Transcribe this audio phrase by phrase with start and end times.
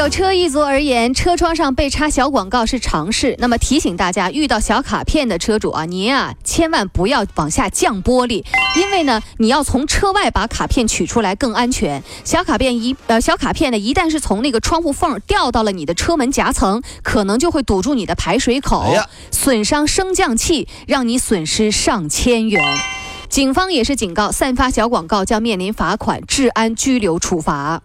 [0.00, 3.36] 对有车一族而言，车窗上被插小广告是常事。
[3.38, 8.42] 那么提醒大家，遇到小卡片的车主啊，您啊千万不要往下降玻璃，
[8.76, 12.02] 因为呢，你要从车外把卡片取出来更安全。
[12.24, 22.64] 小卡片一呃小卡片呢，一旦是从那个窗户缝掉到了你的车门夹层，可能就会堵住你的排水口，哎损伤升降器，让你损失上千元。
[23.28, 27.80] 警方也是警告，散发小广告将面临罚款、治安拘留处罚。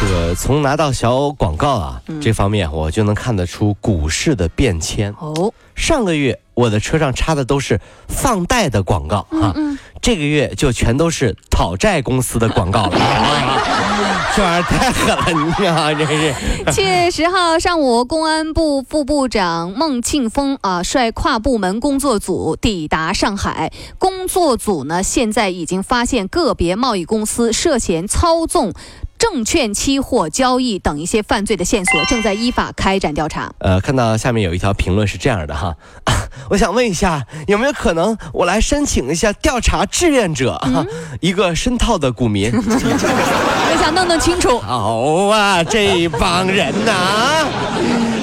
[0.00, 5.14] 这个从拿到小广告啊、嗯这方面，我就能看得出股市的变迁。
[5.18, 7.78] 哦，上个月我的车上插的都是
[8.08, 9.54] 放贷的广告嗯啊，
[10.00, 12.98] 这个月就全都是讨债公司的广告了。
[14.36, 16.34] 这玩意儿太狠了，你啊，真是。
[16.72, 23.72] 七月十号上午，公安部副部长孟庆峰啊率跨部门工作组抵达上海。
[23.98, 28.72] 工作组呢，现在已经发现个别贸易公司涉嫌操纵
[29.20, 33.52] 证券期货交易等一些犯罪的线索，正在依法开展调查。
[33.58, 36.14] 呃，看到下面有一条评论是这样的哈，啊
[36.48, 40.86] 我想问一下，有没有可能我来申请一下调查志愿者嗯？
[41.20, 42.50] 一个深套的股民。
[42.56, 44.58] 我想弄弄清楚。
[44.58, 47.46] 好啊，这帮人呐、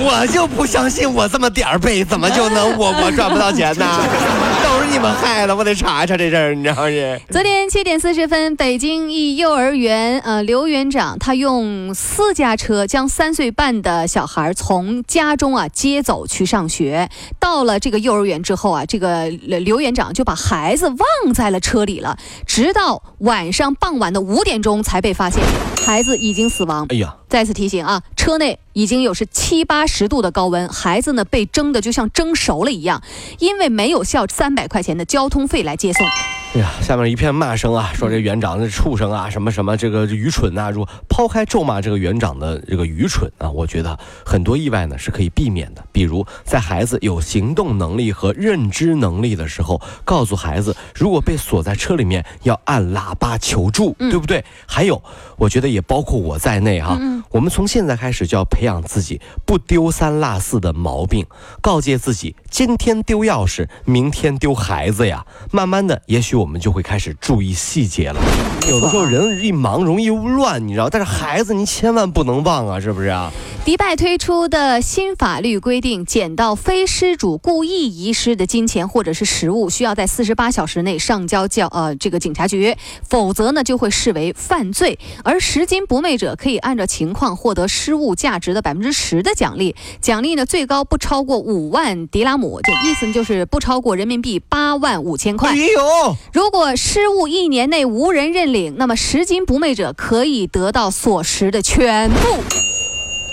[0.00, 3.86] 我就不相信我这么点儿背，怎么就能我我 赚不到钱呢？
[4.62, 7.20] 都是你们害的，我得查一查这事儿，你知道是？
[7.30, 17.08] 昨天七点四十分，北京一幼儿园，呃，刘园长他用私家车将三岁半的小孩从家中啊接走去上学。
[17.40, 19.08] 到了这个幼儿园之后啊，这个
[19.50, 25.42] 呃刘园长就把孩子忘在了车里了，直到晚上傍晚的五点钟才被发现，
[25.88, 26.84] 孩子已经死亡。
[26.90, 33.02] 哎呀，再次提醒啊，车内已经有是七八十度的高温，孩子呢被蒸的就像蒸熟了一样，
[33.38, 36.06] 因为没有交三百块钱的交通费来接送。
[36.54, 45.84] 哎呀，下面一片骂声啊，说这园长那畜生啊，什么什么这个愚蠢呐、如果抛开咒骂这个园长的这个愚蠢啊，我觉得很多意外呢是可以避免的。
[45.92, 54.42] 比如在孩子有行动能力和认知能力的时候，告诉孩子，如果被锁在车里面，要按喇叭求助，对不对？
[54.66, 55.02] 还有，
[55.36, 56.98] 我觉得也包括我在内哈、
[57.30, 61.26] 我们从现在开始就要培养自己不丢三落四的毛病，
[61.60, 65.26] 告诫自己，今天丢钥匙，明天丢孩子呀。
[65.52, 68.20] 慢慢的，也许我们就会开始注意细节了。
[68.68, 73.32] 有的时候人一忙容易乱，你知道，但是孩子你千万不能忘啊，是不是啊？
[73.68, 82.74] 迪拜推出的新法律规定，捡到非失主故意遗失的金钱或者是食物，需要在四十八小时内上交交呃这个警察局，
[83.06, 84.98] 否则呢就会视为犯罪。
[85.22, 95.56] 而拾金不昧者可以按照情况获得失物价值的百分之十的奖励，奖励呢最高不超过五万迪拉姆，这意思呢就是不超过人民币八万五千块哎。
[95.56, 102.38] 呦，如果失物一年内无人认领，那么拾金不昧者可以得到所拾的全部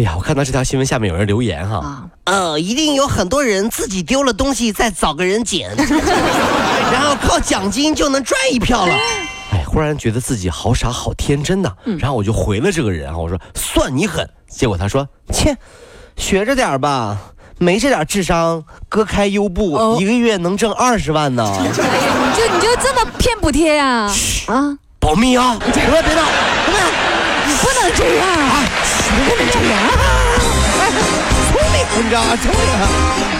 [0.00, 2.04] 哎呀，我看到这条新闻下面有人留言哈，啊。
[2.24, 5.70] 呃，一定有很多人自己丢了东西，再找个人捡，
[6.90, 8.94] 然后靠奖金就能赚一票了。
[9.52, 14.26] 哎，忽然觉得自己好傻好天真呐、嗯然后我就回了这个人啊，我说算你狠。
[14.48, 15.54] 结果他说，切，
[16.16, 17.18] 学着点吧。
[17.58, 21.44] 没这点智商，哥开优步、哦一个月能挣二十万呢。
[21.60, 21.82] 你就
[22.54, 24.10] 你就这么骗补贴呀、
[24.46, 24.78] 啊？
[24.98, 25.58] 保密啊！
[25.60, 26.24] 别别闹，别闹！
[27.46, 28.59] 你不能这样，
[29.20, 29.72] 你不能这样。
[31.52, 32.26] 聪明，你知道吗？
[32.42, 33.39] 聪明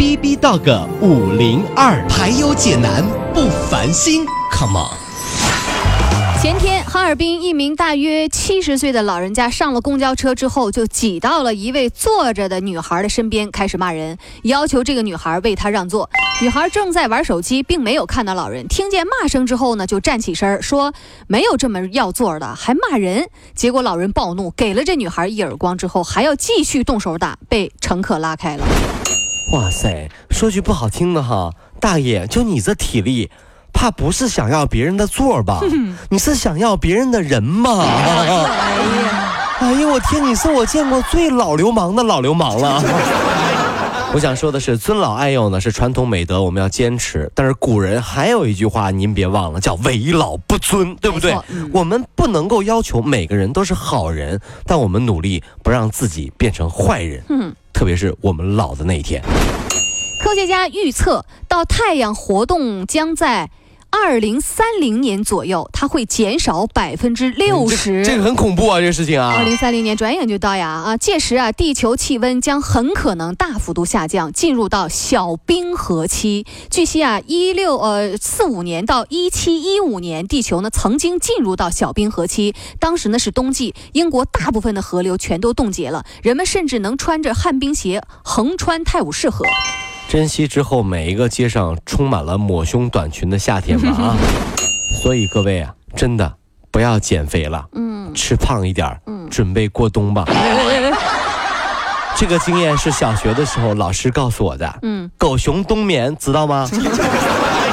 [0.00, 3.04] B B Dog 五零二，排忧解难
[3.34, 6.40] 不烦心，Come on。
[6.40, 16.08] 前天，哈尔滨一名大约七十岁的老人家上了公交车之后，就挤到了一位坐着的女孩的身边，开始骂人，要求这个女孩为他让座。
[16.40, 20.94] 女孩正在玩手机，并没有看到老人，听见骂声之后呢，就站起身说
[21.28, 28.64] ：“没有这么要座的，还骂人。”结果老人暴怒，给了这女孩一耳光之后，还要继续动手打，被乘客拉开了。
[29.52, 31.50] 哇塞，说句不好听的哈，
[31.80, 33.30] 大爷，就你这体力，
[33.72, 35.60] 怕不是想要别人的座儿吧？
[36.10, 37.82] 你是想要别人的人吗？
[37.82, 38.50] 哎呀，
[39.58, 42.80] 哎呀，我天，你是我见过最老流氓的老流氓了。
[44.12, 47.30] 我想说的是，尊老爱幼呢是传统美德，我们要坚持。
[47.32, 51.70] 但是古人还有一句话，您别忘了，叫为老不尊，对不对嗯？
[51.72, 57.22] 我们不能够要求每个人都是好人，但我们努力不让自己变成坏人。
[57.28, 59.22] 嗯，特别是我们老的那一天。
[60.24, 63.48] 科学家预测到太阳活动将在
[63.90, 68.04] 二零三零年左右，它会减少百分之六十。
[68.04, 69.44] 这个很恐怖啊，这个事情啊二。
[69.44, 70.96] 零三零年转眼就到呀啊！
[70.96, 76.46] 届时啊，地球气温将很可能大幅度下降，进入到小冰河期。
[76.70, 89.44] 据悉啊，一六呃四五年到一七一五年，地球呢曾经进入到小冰河期，当时呢是冬季，英国大部分的河流全都冻结了，人们甚至能穿着旱冰鞋横穿泰晤士河。
[90.10, 94.16] 珍惜之后每一个街上充满了抹胸短裙的夏天吧啊！
[95.00, 96.34] 所以各位啊，真的
[96.72, 100.24] 不要减肥了，嗯，吃胖一点儿，嗯准备过冬吧。
[102.16, 104.78] 这个经验是小学的时候老师告诉我的。
[104.82, 106.66] 嗯，狗熊冬眠，知道吗？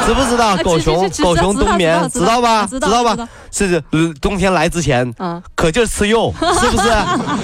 [0.05, 2.67] 知不知道啊狗熊狗熊冬眠知道吧？
[2.69, 3.27] 知道吧？
[3.51, 6.83] 是呃冬天来之前，啊可劲儿吃肉，是不是？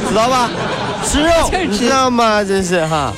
[0.07, 0.47] 知道吧？
[1.03, 2.43] 吃肉，你知道吗？
[2.43, 3.11] 真是哈。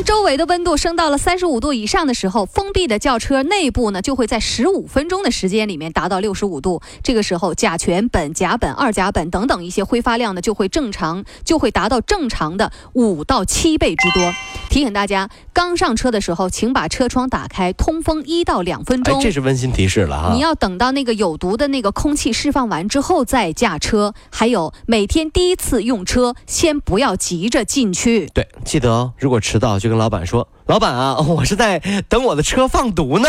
[0.00, 6.80] 当周围的温度升到了三十五度以上的时候，封闭的轿车内部呢就会在十五分钟的时间里面达到六十五度。
[7.02, 14.32] 这个时候，甲醛苯、甲苯、二甲苯等等一些挥发量呢就会正常，就会达到正常的五到七倍之多。
[14.70, 19.20] 提醒大家，刚上车的时候，请把车窗打开，通风一到两分哎，钟。
[19.20, 20.32] 这是温馨提示了啊。
[20.32, 24.14] 你要等到那个有毒的那个空气释放完之后再驾车。
[24.30, 28.30] 还有，每天第一次用车，先不要急着进去。
[28.32, 31.78] 对，记得哦，如果迟到就跟老板说，老板啊， 我是在
[32.08, 33.28] 等我的车放毒呢。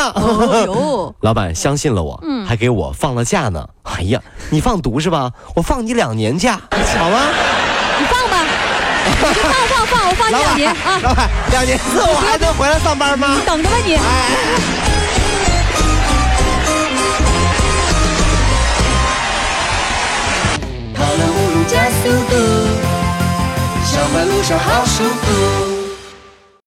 [1.19, 3.67] 老板相信了我，嗯还给我放了假呢。
[3.83, 4.21] 哎呀，
[4.51, 5.31] 你放毒是吧？
[5.55, 7.19] 我放你两年假，好吗？
[7.99, 8.45] 你放吧，
[9.05, 10.99] 你就放放放，我放你两年啊！
[11.03, 13.35] 老板，两年之后我还能回来上班吗？
[13.35, 13.97] 你等着吧你。
[20.93, 22.35] 跑了五路加速度，
[23.83, 25.70] 上班路上好舒服。